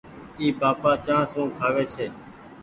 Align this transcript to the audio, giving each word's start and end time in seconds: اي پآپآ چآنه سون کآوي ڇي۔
اي 0.39 0.47
پآپآ 0.59 0.91
چآنه 1.05 1.23
سون 1.31 1.47
کآوي 1.57 1.85
ڇي۔ 1.93 2.05